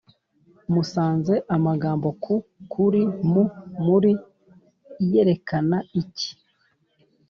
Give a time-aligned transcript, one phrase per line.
[0.73, 2.35] Musanze amagambo ku,
[2.71, 3.01] kuri,
[3.31, 3.43] mu,
[3.85, 4.11] muri,
[5.03, 6.29] i yerekana iki?